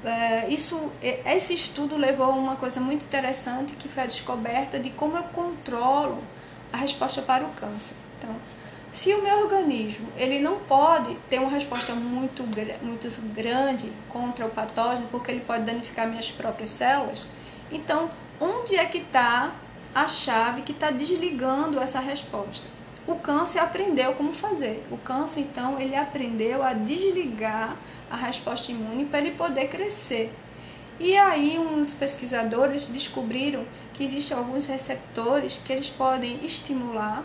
é, 0.04 0.49
isso, 0.49 0.90
esse 1.00 1.54
estudo 1.54 1.97
levou 1.97 2.26
a 2.26 2.30
uma 2.30 2.56
coisa 2.56 2.80
muito 2.80 3.04
interessante 3.04 3.75
que 3.75 3.88
foi 3.88 4.02
a 4.02 4.06
descoberta 4.06 4.80
de 4.80 4.90
como 4.90 5.16
eu 5.16 5.23
controlo 5.23 6.25
a 6.73 6.78
resposta 6.78 7.23
para 7.23 7.44
o 7.44 7.50
câncer. 7.50 7.94
Então, 8.18 8.35
se 8.92 9.14
o 9.14 9.23
meu 9.23 9.42
organismo 9.44 10.09
ele 10.16 10.40
não 10.40 10.59
pode 10.59 11.14
ter 11.30 11.38
uma 11.38 11.50
resposta 11.50 11.94
muito, 11.94 12.42
muito 12.82 13.32
grande 13.32 13.92
contra 14.09 14.44
o 14.44 14.50
patógeno, 14.50 15.06
porque 15.09 15.30
ele 15.30 15.42
pode 15.47 15.62
danificar 15.62 16.09
minhas 16.09 16.32
próprias 16.32 16.73
células, 16.73 17.28
então, 17.72 18.10
onde 18.40 18.76
é 18.76 18.84
que 18.84 18.98
está 18.98 19.52
a 19.94 20.06
chave 20.06 20.62
que 20.62 20.72
está 20.72 20.90
desligando 20.90 21.80
essa 21.80 22.00
resposta? 22.00 22.66
O 23.06 23.16
câncer 23.16 23.58
aprendeu 23.58 24.14
como 24.14 24.32
fazer. 24.32 24.86
O 24.90 24.96
câncer, 24.96 25.40
então, 25.40 25.80
ele 25.80 25.96
aprendeu 25.96 26.62
a 26.62 26.72
desligar 26.72 27.76
a 28.10 28.16
resposta 28.16 28.70
imune 28.70 29.04
para 29.06 29.18
ele 29.20 29.32
poder 29.32 29.68
crescer. 29.68 30.32
E 31.00 31.16
aí, 31.16 31.58
uns 31.58 31.94
pesquisadores 31.94 32.88
descobriram 32.88 33.64
que 33.94 34.04
existem 34.04 34.36
alguns 34.36 34.66
receptores 34.66 35.60
que 35.64 35.72
eles 35.72 35.88
podem 35.88 36.38
estimular 36.44 37.24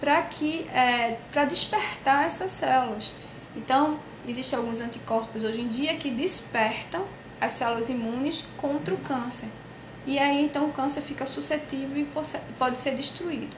para 0.00 0.22
que 0.22 0.66
é, 0.72 1.18
para 1.30 1.44
despertar 1.44 2.24
essas 2.24 2.52
células. 2.52 3.12
Então, 3.54 3.98
existem 4.26 4.58
alguns 4.58 4.80
anticorpos 4.80 5.44
hoje 5.44 5.60
em 5.60 5.68
dia 5.68 5.96
que 5.96 6.10
despertam 6.10 7.04
as 7.38 7.52
células 7.52 7.90
imunes 7.90 8.44
contra 8.56 8.94
o 8.94 8.98
câncer. 8.98 9.48
E 10.06 10.18
aí 10.18 10.44
então 10.44 10.66
o 10.66 10.72
câncer 10.72 11.02
fica 11.02 11.26
suscetível 11.26 11.98
e 11.98 12.08
pode 12.58 12.78
ser 12.78 12.94
destruído. 12.94 13.54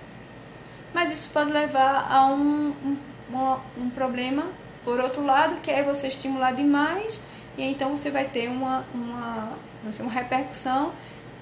Mas 0.92 1.10
isso 1.10 1.30
pode 1.32 1.50
levar 1.50 2.06
a 2.10 2.26
um, 2.26 2.74
um, 2.84 3.58
um 3.78 3.90
problema 3.90 4.44
por 4.84 5.00
outro 5.00 5.24
lado, 5.24 5.56
que 5.62 5.70
é 5.70 5.82
você 5.82 6.08
estimular 6.08 6.52
demais 6.52 7.20
e 7.56 7.62
então 7.62 7.96
você 7.96 8.10
vai 8.10 8.24
ter 8.24 8.48
uma, 8.48 8.84
uma, 8.94 9.52
uma 10.00 10.10
repercussão 10.10 10.92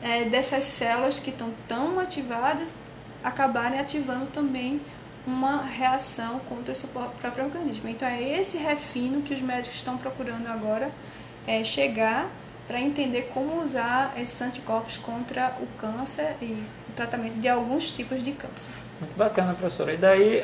é, 0.02 0.24
dessas 0.24 0.64
células 0.64 1.18
que 1.18 1.30
estão 1.30 1.52
tão 1.68 1.98
ativadas 1.98 2.74
acabarem 3.22 3.78
ativando 3.78 4.26
também 4.26 4.80
uma 5.26 5.62
reação 5.62 6.40
contra 6.48 6.72
o 6.72 6.76
seu 6.76 6.88
próprio 6.88 7.44
organismo. 7.44 7.88
Então 7.88 8.08
é 8.08 8.38
esse 8.38 8.56
refino 8.56 9.22
que 9.22 9.34
os 9.34 9.42
médicos 9.42 9.76
estão 9.76 9.98
procurando 9.98 10.46
agora 10.48 10.90
é, 11.46 11.62
chegar 11.62 12.28
para 12.70 12.80
entender 12.80 13.32
como 13.34 13.60
usar 13.64 14.14
esses 14.16 14.40
anticorpos 14.40 14.96
contra 14.96 15.56
o 15.60 15.66
câncer 15.76 16.36
e 16.40 16.52
o 16.88 16.92
tratamento 16.94 17.40
de 17.40 17.48
alguns 17.48 17.90
tipos 17.90 18.22
de 18.22 18.30
câncer. 18.30 18.70
Muito 19.00 19.16
bacana, 19.16 19.54
professora. 19.54 19.92
E 19.92 19.96
daí 19.96 20.40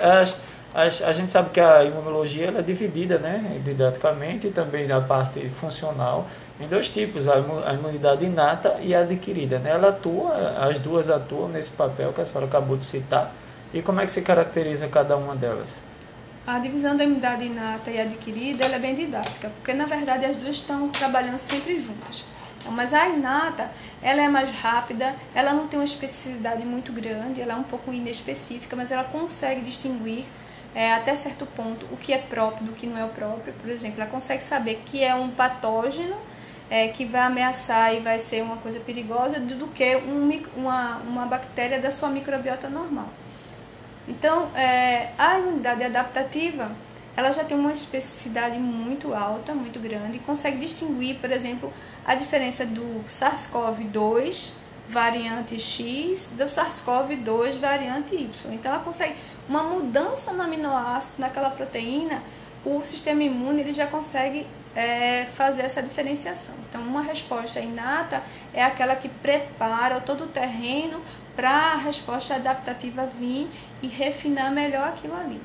a 0.75 1.13
gente 1.13 1.31
sabe 1.31 1.51
que 1.51 1.61
a 1.61 1.85
imunologia 1.85 2.47
ela 2.47 2.59
é 2.59 2.63
dividida, 2.63 3.17
né, 3.17 3.61
didaticamente 3.65 4.49
e 4.49 4.51
também 4.51 4.89
na 4.89 5.01
parte 5.01 5.49
funcional 5.51 6.27
em 6.59 6.67
dois 6.67 6.91
tipos, 6.91 7.29
a 7.29 7.39
imunidade 7.75 8.25
inata 8.25 8.77
e 8.81 8.93
a 8.93 9.03
adquirida. 9.03 9.61
Né? 9.61 9.71
Ela 9.71 9.91
atua, 9.91 10.35
as 10.59 10.81
duas 10.81 11.09
atuam 11.09 11.49
nesse 11.49 11.71
papel 11.71 12.13
que 12.13 12.23
a 12.23 12.27
senhora 12.27 12.47
acabou 12.47 12.77
de 12.77 12.85
citar. 12.85 13.31
E 13.73 13.83
como 13.83 14.01
é 14.01 14.05
que 14.05 14.11
se 14.11 14.23
caracteriza 14.23 14.89
cada 14.89 15.17
uma 15.17 15.37
delas? 15.37 15.69
A 16.47 16.61
divisão 16.61 16.97
da 16.97 17.03
imunidade 17.03 17.45
inata 17.45 17.91
e 17.91 18.01
adquirida 18.01 18.67
é 18.67 18.79
bem 18.79 18.95
didática, 18.95 19.51
porque 19.51 19.73
na 19.73 19.85
verdade 19.85 20.25
as 20.27 20.37
duas 20.37 20.55
estão 20.55 20.89
trabalhando 20.91 21.39
sempre 21.39 21.77
juntas. 21.81 22.25
Então, 22.61 22.71
mas 22.71 22.95
a 22.95 23.09
inata, 23.09 23.69
ela 24.01 24.23
é 24.23 24.29
mais 24.29 24.49
rápida, 24.53 25.17
ela 25.35 25.53
não 25.53 25.67
tem 25.67 25.77
uma 25.77 25.85
especificidade 25.85 26.65
muito 26.65 26.93
grande, 26.93 27.41
ela 27.41 27.55
é 27.55 27.57
um 27.57 27.65
pouco 27.65 27.93
inespecífica, 27.93 28.77
mas 28.77 28.93
ela 28.93 29.03
consegue 29.03 29.61
distinguir 29.61 30.25
é, 30.73 30.93
até 30.93 31.17
certo 31.17 31.47
ponto 31.47 31.85
o 31.91 31.97
que 31.97 32.13
é 32.13 32.19
próprio 32.19 32.67
do 32.69 32.75
que 32.75 32.87
não 32.87 32.97
é 32.97 33.05
o 33.05 33.09
próprio. 33.09 33.53
Por 33.55 33.69
exemplo, 33.69 34.01
ela 34.01 34.09
consegue 34.09 34.45
saber 34.45 34.85
que 34.87 35.03
é 35.03 35.17
um 35.17 35.31
patógeno 35.31 36.17
é, 36.71 36.87
que 36.87 37.05
vai 37.05 37.23
ameaçar 37.23 37.93
e 37.93 37.99
vai 37.99 38.21
ser 38.21 38.45
uma 38.45 38.59
coisa 38.59 38.79
perigosa 38.79 39.41
do 39.41 39.67
que 39.67 39.97
um, 39.97 40.31
uma, 40.57 40.99
uma 40.99 41.27
bactéria 41.27 41.81
da 41.81 41.91
sua 41.91 42.09
microbiota 42.09 42.69
normal. 42.69 43.09
Então, 44.09 44.49
é, 44.55 45.11
a 45.19 45.39
imunidade 45.39 45.83
adaptativa, 45.83 46.71
ela 47.17 47.31
já 47.31 47.43
tem 47.45 47.59
uma 47.59 47.73
especificidade 47.73 48.59
muito 48.59 49.15
alta, 49.15 49.55
muito 49.55 49.81
grande, 49.81 50.19
e 50.19 50.21
consegue 50.21 50.59
distinguir, 50.59 51.17
por 51.17 51.31
exemplo, 51.31 51.73
a 52.05 52.15
diferença 52.15 52.65
do 52.65 53.05
SARS-CoV-2 53.09 54.53
variante 54.89 55.59
X 55.59 56.31
do 56.37 56.45
SARS-CoV-2 56.45 57.59
variante 57.59 58.15
Y. 58.15 58.53
Então, 58.53 58.73
ela 58.73 58.83
consegue 58.83 59.17
uma 59.49 59.63
mudança 59.65 60.33
no 60.33 60.43
aminoácido 60.43 61.21
naquela 61.21 61.51
proteína, 61.51 62.23
o 62.65 62.85
sistema 62.85 63.23
imune 63.23 63.61
ele 63.61 63.73
já 63.73 63.87
consegue 63.87 64.47
é, 64.77 65.25
fazer 65.35 65.63
essa 65.63 65.83
diferenciação. 65.83 66.55
Então, 66.69 66.83
uma 66.83 67.01
resposta 67.01 67.59
inata 67.59 68.23
é 68.53 68.63
aquela 68.63 68.95
que 68.95 69.09
prepara 69.09 70.01
todo 70.01 70.25
o 70.25 70.27
terreno 70.27 71.01
para 71.35 71.51
a 71.51 71.77
resposta 71.77 72.35
adaptativa 72.35 73.07
vir 73.19 73.49
e 73.83 73.89
refinar 73.89 74.53
melhor 74.53 74.89
aquilo 74.89 75.17
ali. 75.17 75.41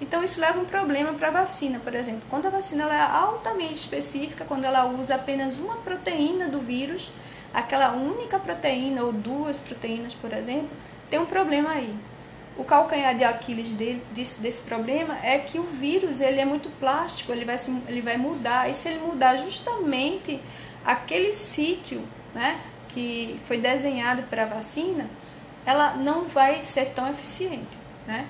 Então, 0.00 0.24
isso 0.24 0.40
leva 0.40 0.58
um 0.58 0.64
problema 0.64 1.12
para 1.12 1.28
a 1.28 1.30
vacina, 1.30 1.78
por 1.78 1.94
exemplo. 1.94 2.22
Quando 2.30 2.46
a 2.46 2.50
vacina 2.50 2.84
é 2.84 3.02
altamente 3.02 3.74
específica, 3.74 4.46
quando 4.46 4.64
ela 4.64 4.86
usa 4.86 5.16
apenas 5.16 5.58
uma 5.58 5.76
proteína 5.76 6.48
do 6.48 6.58
vírus, 6.58 7.12
aquela 7.52 7.92
única 7.92 8.38
proteína 8.38 9.02
ou 9.02 9.12
duas 9.12 9.58
proteínas, 9.58 10.14
por 10.14 10.32
exemplo, 10.32 10.70
tem 11.10 11.20
um 11.20 11.26
problema 11.26 11.72
aí. 11.72 11.94
O 12.60 12.64
calcanhar 12.64 13.16
de 13.16 13.24
Aquiles 13.24 13.68
dele, 13.68 14.02
desse, 14.12 14.38
desse 14.38 14.60
problema 14.60 15.16
é 15.22 15.38
que 15.38 15.58
o 15.58 15.62
vírus 15.62 16.20
ele 16.20 16.42
é 16.42 16.44
muito 16.44 16.68
plástico, 16.78 17.32
ele 17.32 17.46
vai, 17.46 17.56
se, 17.56 17.70
ele 17.88 18.02
vai 18.02 18.18
mudar. 18.18 18.68
E 18.68 18.74
se 18.74 18.86
ele 18.86 19.00
mudar 19.00 19.38
justamente 19.38 20.38
aquele 20.84 21.32
sítio 21.32 22.02
né, 22.34 22.60
que 22.90 23.40
foi 23.46 23.56
desenhado 23.56 24.24
para 24.24 24.42
a 24.42 24.44
vacina, 24.44 25.06
ela 25.64 25.94
não 25.94 26.26
vai 26.26 26.60
ser 26.60 26.92
tão 26.94 27.08
eficiente. 27.08 27.78
Né? 28.06 28.26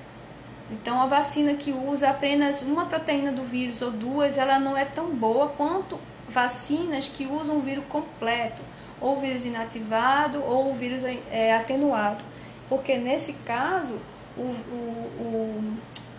Então, 0.70 1.02
a 1.02 1.06
vacina 1.06 1.54
que 1.54 1.72
usa 1.72 2.08
apenas 2.10 2.62
uma 2.62 2.86
proteína 2.86 3.32
do 3.32 3.42
vírus 3.42 3.82
ou 3.82 3.90
duas, 3.90 4.38
ela 4.38 4.60
não 4.60 4.76
é 4.76 4.84
tão 4.84 5.08
boa 5.08 5.48
quanto 5.48 5.98
vacinas 6.28 7.08
que 7.08 7.26
usam 7.26 7.56
o 7.56 7.60
vírus 7.60 7.84
completo, 7.88 8.62
ou 9.00 9.18
o 9.18 9.20
vírus 9.20 9.44
inativado 9.44 10.40
ou 10.44 10.70
o 10.70 10.76
vírus 10.76 11.02
é, 11.32 11.56
atenuado. 11.56 12.22
Porque 12.68 12.96
nesse 12.96 13.32
caso, 13.44 13.98
o, 14.36 14.40
o, 14.42 15.74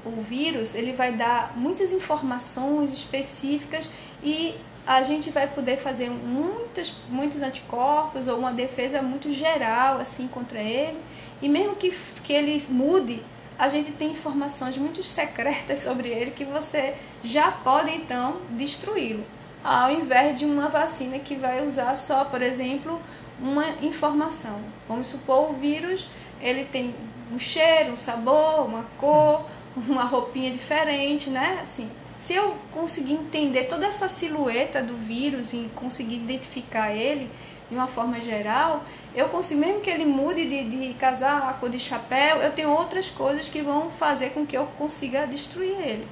o, 0.05 0.09
o 0.09 0.21
vírus 0.21 0.75
ele 0.75 0.93
vai 0.93 1.11
dar 1.11 1.53
muitas 1.55 1.91
informações 1.91 2.91
específicas 2.91 3.89
e 4.23 4.55
a 4.85 5.03
gente 5.03 5.29
vai 5.29 5.47
poder 5.47 5.77
fazer 5.77 6.09
muitos, 6.09 6.95
muitos 7.09 7.41
anticorpos 7.41 8.27
ou 8.27 8.37
uma 8.37 8.51
defesa 8.51 9.01
muito 9.01 9.31
geral 9.31 9.99
assim 9.99 10.27
contra 10.27 10.59
ele. 10.59 10.97
E 11.41 11.47
mesmo 11.47 11.75
que, 11.75 11.95
que 12.23 12.33
ele 12.33 12.63
mude, 12.69 13.21
a 13.57 13.67
gente 13.67 13.91
tem 13.91 14.11
informações 14.11 14.77
muito 14.77 15.03
secretas 15.03 15.79
sobre 15.85 16.09
ele 16.09 16.31
que 16.31 16.43
você 16.43 16.95
já 17.23 17.51
pode 17.51 17.91
então 17.91 18.37
destruí-lo. 18.51 19.23
Ao 19.63 19.91
invés 19.91 20.37
de 20.39 20.45
uma 20.45 20.67
vacina 20.67 21.19
que 21.19 21.35
vai 21.35 21.65
usar 21.67 21.95
só, 21.95 22.25
por 22.25 22.41
exemplo, 22.41 22.99
uma 23.39 23.65
informação. 23.83 24.59
Vamos 24.87 25.07
supor 25.07 25.51
o 25.51 25.53
vírus, 25.53 26.07
ele 26.41 26.65
tem 26.65 26.93
um 27.33 27.39
cheiro, 27.39 27.93
um 27.93 27.97
sabor, 27.97 28.65
uma 28.65 28.85
cor, 28.97 29.45
uma 29.87 30.03
roupinha 30.03 30.51
diferente, 30.51 31.29
né? 31.29 31.59
Assim, 31.61 31.89
se 32.19 32.33
eu 32.33 32.55
conseguir 32.73 33.13
entender 33.13 33.63
toda 33.63 33.85
essa 33.85 34.07
silhueta 34.07 34.81
do 34.81 34.95
vírus 34.95 35.53
e 35.53 35.69
conseguir 35.75 36.15
identificar 36.15 36.91
ele 36.91 37.29
de 37.69 37.75
uma 37.75 37.87
forma 37.87 38.19
geral, 38.19 38.83
eu 39.15 39.29
consigo, 39.29 39.61
mesmo 39.61 39.79
que 39.79 39.89
ele 39.89 40.05
mude 40.05 40.45
de, 40.45 40.69
de 40.69 40.93
casaco, 40.95 41.69
de 41.69 41.79
chapéu, 41.79 42.37
eu 42.37 42.51
tenho 42.51 42.69
outras 42.69 43.09
coisas 43.09 43.47
que 43.47 43.61
vão 43.61 43.89
fazer 43.91 44.31
com 44.31 44.45
que 44.45 44.57
eu 44.57 44.65
consiga 44.77 45.25
destruir 45.25 45.75
ele, 45.79 46.07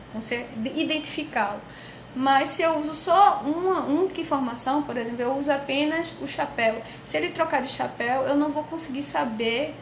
identificá-lo. 0.75 1.59
Mas 2.15 2.49
se 2.49 2.63
eu 2.63 2.79
uso 2.79 2.95
só 2.95 3.43
uma 3.45 3.81
única 3.81 4.19
informação, 4.19 4.81
por 4.81 4.97
exemplo, 4.97 5.21
eu 5.21 5.37
uso 5.37 5.51
apenas 5.51 6.11
o 6.21 6.27
chapéu. 6.27 6.81
Se 7.05 7.17
ele 7.17 7.29
trocar 7.29 7.61
de 7.61 7.69
chapéu, 7.69 8.23
eu 8.23 8.35
não 8.35 8.51
vou 8.51 8.63
conseguir 8.63 9.03
saber 9.03 9.75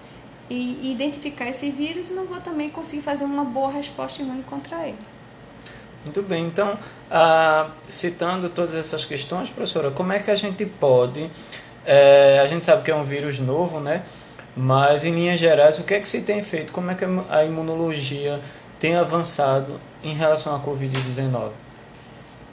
e 0.50 0.92
identificar 0.92 1.50
esse 1.50 1.70
vírus, 1.70 2.10
não 2.10 2.25
vou 2.25 2.39
também 2.39 2.70
conseguir 2.70 3.01
fazer 3.01 3.25
uma 3.25 3.44
boa 3.44 3.72
resposta 3.72 4.22
imune 4.22 4.44
contra 4.44 4.88
ele. 4.88 4.98
Muito 6.04 6.22
bem, 6.22 6.46
então, 6.46 6.77
ah, 7.12 7.70
citando 7.89 8.50
todas 8.50 8.75
essas 8.75 9.04
questões, 9.04 9.50
professora, 9.50 9.92
como 9.92 10.13
é 10.13 10.20
que 10.20 10.32
a 10.32 10.36
gente 10.36 10.66
pode, 10.66 11.30
é, 11.86 12.39
a 12.42 12.48
gente 12.48 12.63
sabe 12.63 12.84
que 12.84 12.92
é 12.92 12.96
um 12.96 13.04
vírus 13.04 13.39
novo, 13.39 13.80
né? 13.80 14.04
Mas, 14.56 15.06
em 15.06 15.13
linhas 15.13 15.39
gerais, 15.39 15.77
o 15.80 15.84
que 15.84 15.94
é 15.94 16.00
que 16.00 16.08
se 16.08 16.22
tem 16.22 16.42
feito? 16.42 16.72
Como 16.72 16.89
é 16.89 16.96
que 16.96 17.06
a 17.30 17.44
imunologia 17.44 18.39
tem 18.80 18.96
avançado 18.96 19.80
em 20.04 20.13
relação 20.13 20.56
à 20.56 20.60
Covid-19? 20.60 21.51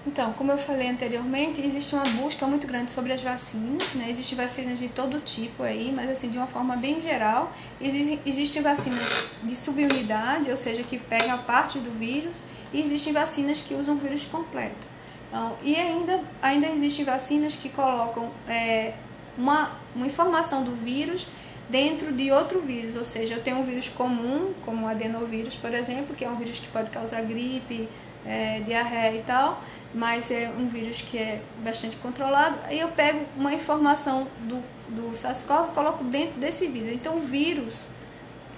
Então, 0.06 0.34
como 0.34 0.52
eu 0.52 0.58
falei 0.58 0.88
anteriormente, 0.90 1.62
existe 1.62 1.94
uma 1.94 2.04
busca 2.04 2.46
muito 2.46 2.66
grande 2.66 2.90
sobre 2.90 3.10
as 3.12 3.22
vacinas, 3.22 3.94
né? 3.94 4.06
Existem 4.10 4.36
vacinas 4.36 4.78
de 4.78 4.88
todo 4.88 5.18
tipo 5.20 5.62
aí, 5.62 5.90
mas 5.94 6.10
assim, 6.10 6.28
de 6.28 6.36
uma 6.36 6.46
forma 6.46 6.76
bem 6.76 7.00
geral. 7.00 7.52
Existem, 7.80 8.20
existem 8.26 8.62
vacinas 8.62 9.28
de 9.42 9.56
subunidade, 9.56 10.50
ou 10.50 10.56
seja, 10.58 10.82
que 10.82 10.98
pegam 10.98 11.38
parte 11.38 11.78
do 11.78 11.90
vírus, 11.98 12.42
e 12.70 12.82
existem 12.82 13.14
vacinas 13.14 13.62
que 13.62 13.72
usam 13.72 13.94
o 13.94 13.98
vírus 13.98 14.26
completo. 14.26 14.86
Então, 15.28 15.56
e 15.62 15.74
ainda, 15.74 16.20
ainda 16.42 16.66
existem 16.68 17.04
vacinas 17.04 17.56
que 17.56 17.70
colocam 17.70 18.28
é, 18.46 18.92
uma, 19.38 19.72
uma 19.96 20.06
informação 20.06 20.62
do 20.62 20.76
vírus 20.76 21.26
dentro 21.68 22.12
de 22.12 22.30
outro 22.30 22.60
vírus, 22.60 22.94
ou 22.94 23.04
seja, 23.06 23.34
eu 23.36 23.42
tenho 23.42 23.56
um 23.58 23.64
vírus 23.64 23.88
comum, 23.88 24.52
como 24.66 24.84
o 24.84 24.88
adenovírus, 24.88 25.54
por 25.54 25.72
exemplo, 25.72 26.14
que 26.14 26.26
é 26.26 26.28
um 26.28 26.36
vírus 26.36 26.60
que 26.60 26.68
pode 26.68 26.90
causar 26.90 27.22
gripe, 27.22 27.88
é, 28.26 28.60
diarreia 28.60 29.18
e 29.18 29.22
tal, 29.22 29.62
mas 29.94 30.30
é 30.30 30.50
um 30.58 30.66
vírus 30.66 31.00
que 31.00 31.16
é 31.16 31.40
bastante 31.58 31.96
controlado. 31.96 32.58
Aí 32.64 32.80
eu 32.80 32.88
pego 32.88 33.24
uma 33.36 33.54
informação 33.54 34.26
do, 34.40 34.60
do 34.88 35.16
SARS-CoV 35.16 35.70
e 35.70 35.74
coloco 35.74 36.02
dentro 36.02 36.40
desse 36.40 36.66
vírus. 36.66 36.90
Então 36.90 37.18
o 37.18 37.20
vírus, 37.20 37.86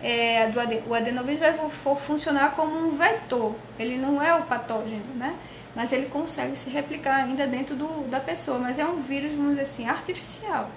é, 0.02 0.49
do 0.49 0.59
o 0.88 0.95
adenovírus 0.95 1.38
vai 1.38 1.55
funcionar 1.97 2.52
como 2.52 2.75
um 2.75 2.97
vetor. 2.97 3.55
Ele 3.78 3.99
não 3.99 4.21
é 4.23 4.35
o 4.35 4.45
patógeno, 4.45 5.14
né? 5.14 5.37
Mas 5.75 5.93
ele 5.93 6.07
consegue 6.07 6.57
se 6.57 6.71
replicar 6.71 7.16
ainda 7.16 7.47
dentro 7.47 7.76
do, 7.76 8.09
da 8.09 8.19
pessoa. 8.19 8.59
Mas 8.59 8.78
é 8.78 8.87
um 8.87 9.02
vírus, 9.02 9.33
vamos 9.33 9.50
dizer 9.50 9.62
assim, 9.62 9.87
artificial. 9.87 10.71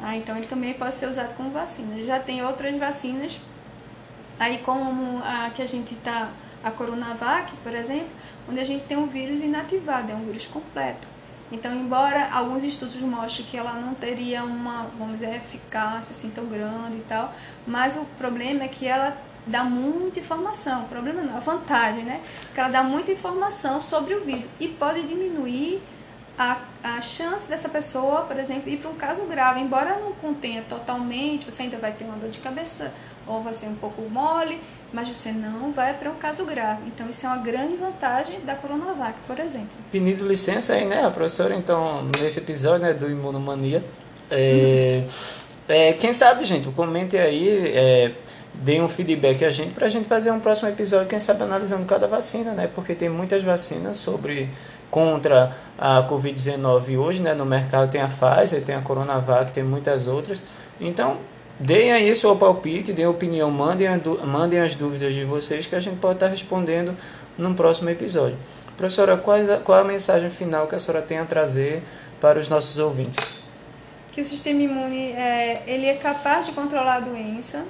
Ah, 0.00 0.16
então 0.16 0.36
ele 0.36 0.46
também 0.46 0.74
pode 0.74 0.94
ser 0.94 1.06
usado 1.06 1.34
como 1.34 1.50
vacina. 1.50 2.02
Já 2.02 2.20
tem 2.20 2.44
outras 2.44 2.76
vacinas, 2.76 3.40
aí 4.38 4.58
como 4.58 5.22
a 5.24 5.50
que 5.50 5.62
a 5.62 5.66
gente 5.66 5.94
está 5.94 6.28
a 6.62 6.70
Coronavac, 6.70 7.52
por 7.62 7.74
exemplo, 7.74 8.08
onde 8.48 8.60
a 8.60 8.64
gente 8.64 8.84
tem 8.84 8.96
um 8.96 9.06
vírus 9.06 9.40
inativado, 9.40 10.12
é 10.12 10.14
um 10.14 10.24
vírus 10.24 10.46
completo. 10.46 11.06
Então, 11.50 11.74
embora 11.74 12.28
alguns 12.30 12.62
estudos 12.62 12.96
mostrem 13.00 13.46
que 13.46 13.56
ela 13.56 13.72
não 13.72 13.94
teria 13.94 14.44
uma, 14.44 14.90
vamos 14.98 15.18
dizer, 15.18 15.34
eficácia 15.34 16.14
assim 16.14 16.28
tão 16.28 16.44
grande 16.44 16.98
e 16.98 17.04
tal, 17.08 17.32
mas 17.66 17.96
o 17.96 18.04
problema 18.18 18.64
é 18.64 18.68
que 18.68 18.86
ela 18.86 19.16
dá 19.46 19.64
muita 19.64 20.20
informação. 20.20 20.82
O 20.82 20.88
problema 20.88 21.22
não, 21.22 21.36
a 21.36 21.40
vantagem, 21.40 22.04
né? 22.04 22.20
Que 22.54 22.60
ela 22.60 22.68
dá 22.68 22.82
muita 22.82 23.12
informação 23.12 23.80
sobre 23.80 24.14
o 24.14 24.24
vírus 24.24 24.44
e 24.60 24.68
pode 24.68 25.02
diminuir 25.04 25.80
a, 26.38 26.58
a 26.84 27.00
chance 27.00 27.48
dessa 27.48 27.68
pessoa, 27.68 28.22
por 28.22 28.38
exemplo, 28.38 28.68
ir 28.68 28.76
para 28.76 28.90
um 28.90 28.94
caso 28.94 29.22
grave. 29.22 29.60
Embora 29.60 29.98
não 29.98 30.12
contenha 30.12 30.62
totalmente, 30.68 31.50
você 31.50 31.62
ainda 31.62 31.78
vai 31.78 31.92
ter 31.92 32.04
uma 32.04 32.16
dor 32.16 32.28
de 32.28 32.38
cabeça 32.40 32.92
ou 33.26 33.42
vai 33.42 33.54
ser 33.54 33.66
um 33.66 33.74
pouco 33.74 34.02
mole, 34.02 34.60
mas 34.92 35.08
você 35.08 35.30
não 35.30 35.72
vai 35.72 35.94
para 35.94 36.10
um 36.10 36.14
caso 36.14 36.44
grave. 36.44 36.82
Então, 36.86 37.08
isso 37.10 37.26
é 37.26 37.28
uma 37.28 37.38
grande 37.38 37.76
vantagem 37.76 38.40
da 38.40 38.54
Coronavac, 38.54 39.14
por 39.26 39.38
exemplo. 39.38 39.68
Pedindo 39.92 40.26
licença 40.26 40.74
aí, 40.74 40.84
né, 40.84 41.08
professora, 41.10 41.54
então, 41.54 42.08
nesse 42.20 42.38
episódio 42.38 42.86
né, 42.86 42.94
do 42.94 43.10
Imunomania. 43.10 43.84
É, 44.30 45.02
uhum. 45.04 45.12
é, 45.68 45.92
quem 45.92 46.12
sabe, 46.12 46.44
gente, 46.44 46.68
comente 46.70 47.16
aí, 47.16 47.68
é, 47.74 48.12
deem 48.54 48.82
um 48.82 48.88
feedback 48.88 49.44
a 49.44 49.50
gente 49.50 49.72
para 49.72 49.86
a 49.86 49.90
gente 49.90 50.08
fazer 50.08 50.30
um 50.30 50.40
próximo 50.40 50.68
episódio, 50.68 51.06
quem 51.06 51.20
sabe 51.20 51.42
analisando 51.42 51.84
cada 51.84 52.06
vacina, 52.06 52.52
né? 52.52 52.68
Porque 52.72 52.94
tem 52.94 53.08
muitas 53.08 53.42
vacinas 53.42 53.96
sobre 53.96 54.48
contra 54.90 55.54
a 55.78 56.02
Covid-19 56.08 56.98
hoje, 56.98 57.22
né? 57.22 57.34
No 57.34 57.44
mercado 57.44 57.90
tem 57.90 58.00
a 58.00 58.08
Pfizer, 58.08 58.62
tem 58.62 58.74
a 58.74 58.80
Coronavac, 58.80 59.52
tem 59.52 59.62
muitas 59.62 60.06
outras. 60.06 60.42
Então, 60.80 61.18
deem 61.58 61.92
aí 61.92 62.14
seu 62.14 62.34
palpite, 62.36 62.92
deem 62.92 63.06
opinião, 63.06 63.50
mandem, 63.50 63.88
mandem 64.24 64.60
as 64.60 64.74
dúvidas 64.74 65.14
de 65.14 65.24
vocês 65.24 65.66
que 65.66 65.74
a 65.74 65.80
gente 65.80 65.98
pode 65.98 66.14
estar 66.14 66.28
respondendo 66.28 66.96
num 67.36 67.54
próximo 67.54 67.90
episódio. 67.90 68.38
Professora, 68.76 69.16
qual, 69.16 69.38
qual 69.64 69.80
a 69.80 69.84
mensagem 69.84 70.30
final 70.30 70.66
que 70.66 70.74
a 70.74 70.78
senhora 70.78 71.02
tem 71.02 71.18
a 71.18 71.24
trazer 71.24 71.82
para 72.20 72.38
os 72.38 72.48
nossos 72.48 72.78
ouvintes? 72.78 73.18
Que 74.12 74.20
o 74.20 74.24
sistema 74.24 74.62
imune 74.62 75.12
é, 75.12 75.62
ele 75.66 75.86
é 75.86 75.94
capaz 75.94 76.46
de 76.46 76.52
controlar 76.52 76.96
a 76.96 77.00
doença. 77.00 77.64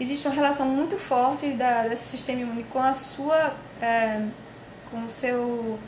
Existe 0.00 0.26
uma 0.26 0.34
relação 0.34 0.66
muito 0.66 0.96
forte 0.96 1.50
da, 1.50 1.88
desse 1.88 2.04
sistema 2.04 2.40
imune 2.40 2.64
com 2.64 2.78
a 2.78 2.94
sua, 2.94 3.54
é, 3.80 4.22
com 4.90 5.04
o 5.04 5.10
seu 5.10 5.78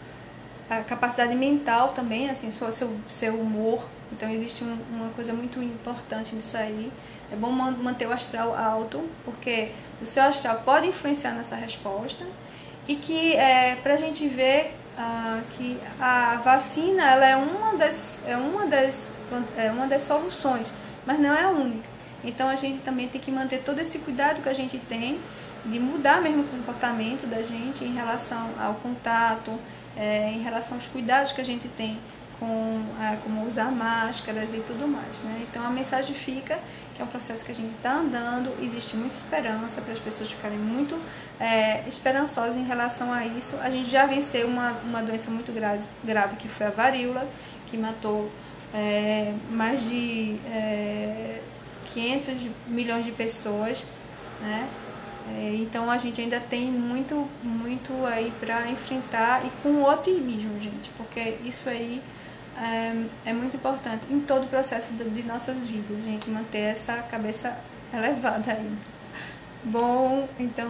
a 0.68 0.82
capacidade 0.82 1.34
mental 1.34 1.88
também, 1.94 2.28
assim, 2.28 2.50
seu, 2.50 2.70
seu, 2.70 2.90
seu 3.08 3.34
humor. 3.34 3.82
Então 4.12 4.28
existe 4.30 4.64
um, 4.64 4.78
uma 4.90 5.10
coisa 5.10 5.32
muito 5.32 5.62
importante 5.62 6.34
nisso 6.34 6.56
aí. 6.56 6.92
É 7.30 7.36
bom 7.36 7.50
manter 7.50 8.06
o 8.06 8.12
astral 8.12 8.56
alto, 8.56 9.06
porque 9.24 9.72
o 10.00 10.06
seu 10.06 10.22
astral 10.22 10.62
pode 10.64 10.86
influenciar 10.86 11.32
nessa 11.32 11.56
resposta. 11.56 12.24
E 12.86 12.96
que 12.96 13.36
é, 13.36 13.76
para 13.76 13.94
a 13.94 13.96
gente 13.98 14.26
ver 14.26 14.74
ah, 14.96 15.40
que 15.56 15.78
a 16.00 16.36
vacina 16.36 17.10
ela 17.10 17.26
é 17.26 17.36
uma 17.36 17.76
das, 17.76 18.18
é 18.26 18.36
uma 18.36 18.66
das, 18.66 19.10
é 19.56 19.70
uma 19.70 19.86
das 19.86 20.02
soluções, 20.02 20.74
mas 21.06 21.20
não 21.20 21.34
é 21.34 21.44
a 21.44 21.50
única. 21.50 21.88
Então 22.24 22.48
a 22.48 22.56
gente 22.56 22.78
também 22.78 23.08
tem 23.08 23.20
que 23.20 23.30
manter 23.30 23.62
todo 23.62 23.78
esse 23.78 23.98
cuidado 24.00 24.42
que 24.42 24.48
a 24.48 24.52
gente 24.52 24.78
tem 24.78 25.20
de 25.64 25.78
mudar 25.78 26.20
mesmo 26.20 26.42
o 26.42 26.48
comportamento 26.48 27.26
da 27.26 27.42
gente 27.42 27.84
em 27.84 27.94
relação 27.94 28.50
ao 28.58 28.74
contato, 28.74 29.58
é, 29.96 30.32
em 30.32 30.42
relação 30.42 30.76
aos 30.76 30.88
cuidados 30.88 31.32
que 31.32 31.40
a 31.40 31.44
gente 31.44 31.68
tem 31.68 31.98
com 32.38 32.84
é, 33.00 33.16
como 33.22 33.46
usar 33.46 33.70
máscaras 33.70 34.54
e 34.54 34.58
tudo 34.58 34.86
mais. 34.86 35.12
Né? 35.24 35.46
Então 35.48 35.66
a 35.66 35.70
mensagem 35.70 36.14
fica 36.14 36.58
que 36.98 37.02
é 37.02 37.04
um 37.04 37.08
processo 37.08 37.44
que 37.44 37.52
a 37.52 37.54
gente 37.54 37.76
está 37.76 37.92
andando, 37.94 38.52
existe 38.60 38.96
muita 38.96 39.14
esperança 39.14 39.80
para 39.80 39.92
as 39.92 40.00
pessoas 40.00 40.32
ficarem 40.32 40.58
muito 40.58 41.00
é, 41.38 41.84
esperançosas 41.86 42.56
em 42.56 42.64
relação 42.64 43.12
a 43.12 43.24
isso. 43.24 43.56
A 43.62 43.70
gente 43.70 43.88
já 43.88 44.04
venceu 44.04 44.48
uma, 44.48 44.72
uma 44.84 45.00
doença 45.00 45.30
muito 45.30 45.52
grave, 45.52 45.86
grave 46.02 46.34
que 46.34 46.48
foi 46.48 46.66
a 46.66 46.70
varíola, 46.70 47.24
que 47.68 47.76
matou 47.76 48.28
é, 48.74 49.32
mais 49.48 49.88
de 49.88 50.40
é, 50.46 51.40
500 51.94 52.48
milhões 52.66 53.04
de 53.04 53.12
pessoas. 53.12 53.84
Né? 54.40 54.68
É, 55.36 55.54
então 55.54 55.88
a 55.88 55.98
gente 55.98 56.20
ainda 56.20 56.40
tem 56.40 56.68
muito, 56.68 57.28
muito 57.44 57.92
aí 58.06 58.32
para 58.40 58.68
enfrentar 58.70 59.46
e 59.46 59.50
com 59.62 59.84
otimismo, 59.84 60.58
gente, 60.60 60.90
porque 60.96 61.36
isso 61.44 61.68
aí 61.68 62.02
é, 62.60 62.92
é 63.26 63.32
muito 63.32 63.56
importante 63.56 64.02
em 64.10 64.20
todo 64.20 64.44
o 64.44 64.46
processo 64.46 64.92
de, 64.94 65.04
de 65.04 65.22
nossas 65.22 65.56
vidas, 65.66 66.04
gente 66.04 66.28
manter 66.30 66.58
essa 66.58 66.94
cabeça 66.94 67.56
elevada 67.92 68.52
aí. 68.52 68.70
Bom, 69.64 70.28
então 70.38 70.68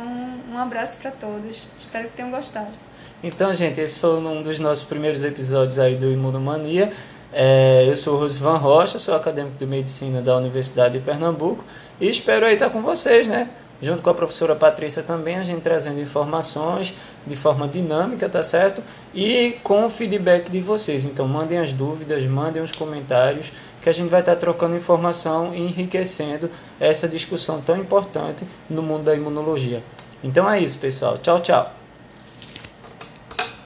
um 0.51 0.59
abraço 0.59 0.97
para 0.97 1.11
todos. 1.11 1.69
Espero 1.77 2.09
que 2.09 2.15
tenham 2.15 2.31
gostado. 2.31 2.71
Então, 3.23 3.53
gente, 3.53 3.81
esse 3.81 3.99
foi 3.99 4.19
um 4.19 4.43
dos 4.43 4.59
nossos 4.59 4.85
primeiros 4.85 5.25
episódios 5.25 5.79
aí 5.79 5.97
do 5.97 6.11
Imunomania. 6.11 6.91
É, 7.33 7.85
eu 7.87 7.97
sou 7.97 8.19
Rosivan 8.19 8.57
Rocha, 8.57 8.99
sou 8.99 9.15
acadêmico 9.15 9.59
de 9.59 9.67
medicina 9.67 10.23
da 10.23 10.37
Universidade 10.37 10.99
de 10.99 11.05
Pernambuco 11.05 11.63
e 12.01 12.09
espero 12.09 12.47
aí 12.47 12.55
estar 12.55 12.71
com 12.71 12.81
vocês, 12.81 13.29
né? 13.29 13.51
Junto 13.81 14.03
com 14.03 14.11
a 14.11 14.15
professora 14.15 14.55
Patrícia 14.55 15.03
também, 15.03 15.37
a 15.37 15.45
gente 15.45 15.61
trazendo 15.61 16.01
informações 16.01 16.95
de 17.27 17.37
forma 17.37 17.69
dinâmica, 17.69 18.29
tá 18.29 18.43
certo? 18.43 18.83
E 19.15 19.59
com 19.63 19.87
o 19.87 19.91
feedback 19.91 20.51
de 20.51 20.61
vocês. 20.61 21.05
Então, 21.05 21.27
mandem 21.27 21.59
as 21.59 21.73
dúvidas, 21.73 22.25
mandem 22.25 22.63
os 22.63 22.73
comentários, 22.73 23.53
que 23.81 23.89
a 23.89 23.93
gente 23.93 24.11
vai 24.11 24.21
estar 24.21 24.37
trocando 24.37 24.77
informação 24.77 25.55
e 25.55 25.61
enriquecendo 25.61 26.51
essa 26.81 27.09
discussão 27.09 27.61
tão 27.61 27.77
importante 27.77 28.45
no 28.69 28.83
mundo 28.83 29.05
da 29.05 29.15
imunologia. 29.15 29.83
Então 30.23 30.51
é 30.51 30.61
isso, 30.61 30.79
pessoal. 30.79 31.19
Tchau, 31.19 31.41
tchau. 31.41 31.78